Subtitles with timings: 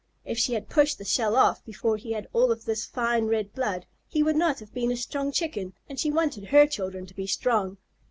[0.25, 3.53] If she had pushed the shell off before he had all of this fine red
[3.53, 7.13] blood, he would not have been a strong Chicken, and she wanted her children to
[7.15, 7.77] be strong.